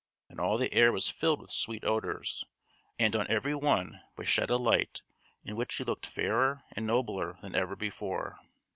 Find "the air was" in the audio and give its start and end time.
0.57-1.11